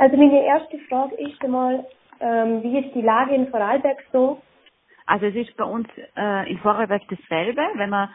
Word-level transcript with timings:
Also 0.00 0.16
meine 0.16 0.42
erste 0.42 0.78
Frage 0.88 1.14
ist 1.16 1.44
einmal, 1.44 1.84
ähm, 2.20 2.62
wie 2.62 2.78
ist 2.78 2.94
die 2.94 3.02
Lage 3.02 3.34
in 3.34 3.48
Vorarlberg 3.48 3.98
so? 4.10 4.40
Also 5.04 5.26
es 5.26 5.34
ist 5.34 5.54
bei 5.58 5.64
uns 5.64 5.88
äh, 6.16 6.50
in 6.50 6.56
Vorarlberg 6.60 7.02
dasselbe. 7.10 7.60
Wenn 7.74 7.90
man 7.90 8.08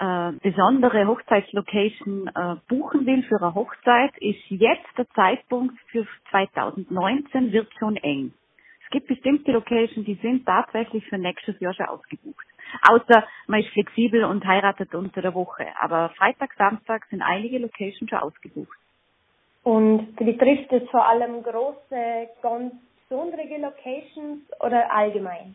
äh, 0.00 0.32
besondere 0.42 1.06
Hochzeitslocation 1.06 2.26
äh, 2.34 2.56
buchen 2.68 3.06
will 3.06 3.22
für 3.22 3.40
eine 3.40 3.54
Hochzeit, 3.54 4.10
ist 4.18 4.40
jetzt 4.48 4.98
der 4.98 5.08
Zeitpunkt 5.10 5.78
für 5.92 6.04
2019 6.32 7.52
wird 7.52 7.68
schon 7.78 7.94
eng. 7.98 8.32
Es 8.82 8.90
gibt 8.90 9.06
bestimmte 9.06 9.52
Locations, 9.52 10.04
die 10.04 10.18
sind 10.20 10.44
tatsächlich 10.46 11.06
für 11.06 11.16
nächstes 11.16 11.60
Jahr 11.60 11.74
schon 11.74 11.86
ausgebucht. 11.86 12.44
Außer 12.88 13.24
man 13.46 13.60
ist 13.60 13.68
flexibel 13.68 14.24
und 14.24 14.44
heiratet 14.44 14.96
unter 14.96 15.22
der 15.22 15.34
Woche. 15.34 15.68
Aber 15.78 16.08
Freitag, 16.18 16.54
Samstag 16.54 17.06
sind 17.08 17.22
einige 17.22 17.60
Locations 17.60 18.10
schon 18.10 18.18
ausgebucht. 18.18 18.76
Und 19.62 20.16
betrifft 20.16 20.72
es 20.72 20.88
vor 20.90 21.06
allem 21.06 21.42
große, 21.42 22.28
ganz 22.42 22.74
besondere 23.08 23.58
Locations 23.58 24.40
oder 24.60 24.90
allgemein? 24.92 25.54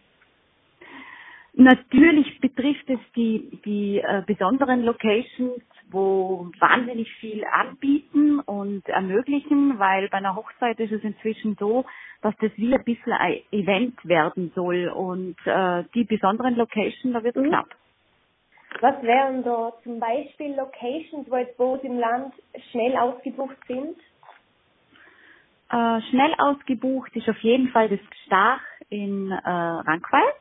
Natürlich 1.57 2.39
betrifft 2.41 2.89
es 2.89 2.99
die, 3.15 3.59
die 3.63 3.99
äh, 3.99 4.23
besonderen 4.27 4.84
Locations, 4.84 5.62
wo 5.89 6.49
wahnsinnig 6.59 7.09
viel 7.21 7.45
anbieten 7.45 8.41
und 8.41 8.88
ermöglichen, 8.89 9.79
weil 9.79 10.09
bei 10.09 10.17
einer 10.17 10.35
Hochzeit 10.35 10.79
ist 10.81 10.91
es 10.91 11.03
inzwischen 11.03 11.55
so, 11.57 11.85
dass 12.21 12.35
das 12.41 12.51
wie 12.57 12.76
ein 12.76 12.84
bisschen 12.84 13.13
ein 13.13 13.40
Event 13.51 14.05
werden 14.05 14.51
soll 14.53 14.90
und 14.90 15.37
äh, 15.45 15.84
die 15.93 16.03
besonderen 16.03 16.55
Locations, 16.55 17.13
da 17.13 17.23
wird 17.23 17.37
es 17.37 17.43
mhm. 17.43 17.49
knapp. 17.49 17.70
Was 18.81 19.02
wären 19.03 19.43
da 19.43 19.73
zum 19.84 19.99
Beispiel 19.99 20.53
Locations, 20.55 21.29
wo 21.29 21.38
jetzt 21.38 21.57
Boote 21.57 21.88
im 21.88 21.97
Land 21.97 22.34
schnell 22.71 22.98
ausgebucht 22.98 23.57
sind? 23.67 23.98
Äh, 25.70 26.01
schnell 26.09 26.34
ausgebucht 26.38 27.15
ist 27.15 27.29
auf 27.29 27.39
jeden 27.39 27.70
Fall 27.70 27.89
das 27.89 27.99
Stach 28.25 28.61
in 28.89 29.31
äh, 29.31 29.49
Rankweil. 29.49 30.34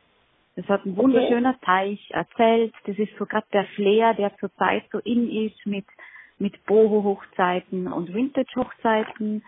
Das 0.55 0.67
hat 0.67 0.85
ein 0.85 0.95
wunderschöner 0.95 1.55
okay. 1.61 1.65
Teich, 1.65 2.11
erzählt. 2.11 2.73
Das 2.85 2.97
ist 2.97 3.15
so 3.17 3.25
gerade 3.25 3.47
der 3.51 3.65
Flair, 3.75 4.13
der 4.13 4.35
zurzeit 4.37 4.83
so 4.91 4.99
in 4.99 5.29
ist 5.29 5.65
mit, 5.65 5.85
mit 6.37 6.65
Boho-Hochzeiten 6.65 7.91
und 7.91 8.13
Vintage-Hochzeiten. 8.13 9.43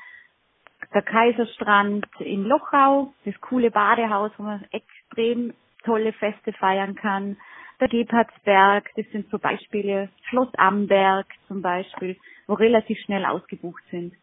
Der 0.93 1.02
Kaiserstrand 1.02 2.05
in 2.19 2.43
Lochau, 2.43 3.13
das 3.25 3.39
coole 3.41 3.71
Badehaus, 3.71 4.31
wo 4.38 4.43
man 4.43 4.65
extrem 4.71 5.53
tolle 5.83 6.13
Feste 6.13 6.53
feiern 6.53 6.95
kann. 6.95 7.38
Der 7.80 7.88
Gebhardsberg, 7.89 8.89
das 8.95 9.06
sind 9.11 9.30
so 9.30 9.38
Beispiele. 9.38 10.09
Schloss 10.23 10.50
Amberg 10.58 11.28
zum 11.47 11.61
Beispiel, 11.61 12.17
wo 12.47 12.53
relativ 12.53 12.97
schnell 13.00 13.25
ausgebucht 13.25 13.83
sind. 13.92 14.14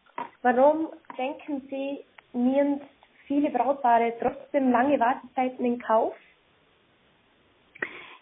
Warum 0.41 0.89
denken 1.17 1.61
Sie, 1.69 1.99
nehmen 2.33 2.81
viele 3.27 3.49
Brautpaare 3.49 4.13
trotzdem 4.21 4.71
lange 4.71 4.99
Wartezeiten 4.99 5.65
in 5.65 5.79
Kauf? 5.79 6.13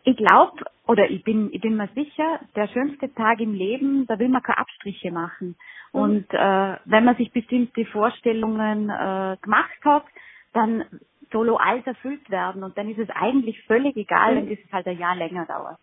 Ich 0.03 0.17
glaube, 0.17 0.65
oder 0.85 1.09
ich 1.09 1.23
bin, 1.23 1.49
ich 1.53 1.61
bin 1.61 1.77
mir 1.77 1.87
sicher, 1.95 2.41
der 2.55 2.67
schönste 2.67 3.13
Tag 3.13 3.39
im 3.39 3.53
Leben, 3.53 4.05
da 4.07 4.19
will 4.19 4.27
man 4.27 4.43
keine 4.43 4.57
Abstriche 4.57 5.11
machen. 5.11 5.55
Mhm. 5.93 5.99
Und 5.99 6.33
äh, 6.33 6.77
wenn 6.85 7.05
man 7.05 7.15
sich 7.15 7.31
bestimmte 7.31 7.85
Vorstellungen 7.85 8.89
äh, 8.89 9.37
gemacht 9.41 9.79
hat, 9.85 10.05
dann 10.53 10.85
soll 11.33 11.53
alles 11.57 11.85
erfüllt 11.85 12.29
werden. 12.29 12.63
Und 12.63 12.77
dann 12.77 12.89
ist 12.89 12.99
es 12.99 13.09
eigentlich 13.09 13.61
völlig 13.63 13.97
egal, 13.97 14.35
mhm. 14.35 14.37
wenn 14.37 14.49
das 14.49 14.71
halt 14.71 14.87
ein 14.87 14.97
Jahr 14.97 15.15
länger 15.17 15.45
dauert. 15.45 15.79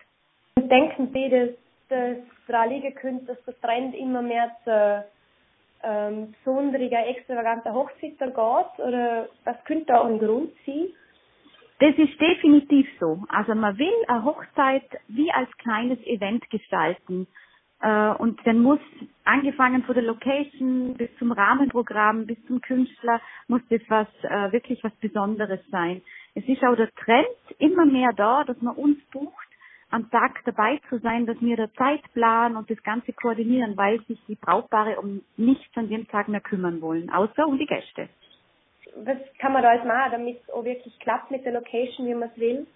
Denken 0.56 1.11
Sie, 1.12 1.29
dass 1.29 1.51
das 1.91 2.17
Rallye 2.48 2.91
könnte, 2.93 3.27
dass 3.27 3.45
der 3.45 3.61
Trend 3.61 3.95
immer 3.95 4.23
mehr 4.23 4.51
zu 4.65 5.05
ähm, 5.83 6.34
besonderiger, 6.45 7.06
extravaganter 7.06 7.75
Hochzeiten 7.75 8.33
geht? 8.33 8.87
Oder 8.87 9.28
was 9.45 9.62
könnte 9.65 9.87
da 9.87 10.05
ein 10.05 10.19
Grund 10.19 10.53
sein? 10.67 10.89
Das 11.81 11.97
ist 11.97 12.21
definitiv 12.21 12.87
so. 12.98 13.23
Also 13.28 13.55
man 13.55 13.78
will 13.78 13.93
eine 14.06 14.25
Hochzeit 14.25 14.84
wie 15.09 15.33
als 15.33 15.50
kleines 15.59 15.99
Event 16.06 16.49
gestalten. 16.50 17.27
Äh, 17.80 18.10
und 18.14 18.38
dann 18.46 18.60
muss, 18.60 18.80
angefangen 19.24 19.82
von 19.84 19.94
der 19.94 20.04
Location 20.04 20.94
bis 20.94 21.08
zum 21.18 21.32
Rahmenprogramm, 21.32 22.26
bis 22.26 22.38
zum 22.46 22.60
Künstler, 22.60 23.20
muss 23.48 23.62
das 23.70 23.80
was, 23.88 24.08
äh, 24.22 24.52
wirklich 24.52 24.82
was 24.84 24.92
Besonderes 24.96 25.60
sein. 25.70 26.02
Es 26.34 26.44
ist 26.46 26.62
auch 26.64 26.76
der 26.76 26.92
Trend 26.94 27.26
immer 27.58 27.86
mehr 27.86 28.10
da, 28.16 28.44
dass 28.44 28.60
man 28.60 28.76
uns 28.76 28.98
bucht, 29.12 29.48
am 29.91 30.08
Tag 30.10 30.41
dabei 30.44 30.80
zu 30.88 30.98
sein, 30.98 31.26
dass 31.26 31.41
wir 31.41 31.56
der 31.56 31.72
Zeit 31.74 32.02
planen 32.12 32.56
und 32.56 32.70
das 32.70 32.80
Ganze 32.84 33.12
koordinieren, 33.12 33.76
weil 33.76 34.00
sich 34.04 34.20
die 34.28 34.36
Brautpaare 34.36 35.00
um 35.00 35.22
nichts 35.36 35.76
an 35.76 35.88
dem 35.88 36.06
Tag 36.06 36.28
mehr 36.28 36.41
kümmern 36.41 36.80
wollen, 36.80 37.10
außer 37.10 37.47
um 37.47 37.58
die 37.58 37.66
Gäste 37.66 38.08
was 38.97 39.18
kann 39.38 39.52
man 39.52 39.62
da 39.62 39.70
alles 39.70 39.84
machen, 39.84 40.12
damit 40.12 40.41
es 40.42 40.50
auch 40.50 40.64
wirklich 40.64 40.98
klappt 40.98 41.30
mit 41.30 41.44
der 41.44 41.52
Location, 41.52 42.06
wie 42.06 42.14
man 42.14 42.30
es 42.30 42.41
will? 42.41 42.66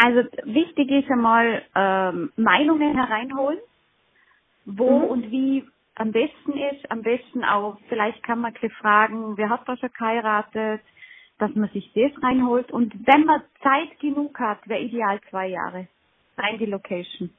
Also 0.00 0.28
wichtig 0.44 0.90
ist 0.92 1.10
einmal 1.10 1.62
ähm, 1.74 2.32
Meinungen 2.36 2.94
hereinholen, 2.94 3.58
wo 4.64 5.00
mhm. 5.00 5.04
und 5.06 5.30
wie 5.32 5.64
am 5.96 6.12
besten 6.12 6.52
ist. 6.52 6.88
Am 6.88 7.02
besten 7.02 7.42
auch, 7.42 7.78
vielleicht 7.88 8.22
kann 8.22 8.40
man 8.40 8.54
fragen, 8.80 9.36
wer 9.36 9.50
hat 9.50 9.68
da 9.68 9.76
schon 9.76 9.90
geheiratet, 9.92 10.82
dass 11.38 11.52
man 11.56 11.68
sich 11.70 11.92
das 11.94 12.12
reinholt. 12.22 12.70
Und 12.70 12.94
wenn 13.08 13.24
man 13.24 13.42
Zeit 13.60 13.98
genug 13.98 14.38
hat, 14.38 14.68
wäre 14.68 14.80
ideal 14.80 15.20
zwei 15.30 15.48
Jahre. 15.48 15.88
Rein 16.36 16.58
die 16.58 16.66
Location. 16.66 17.30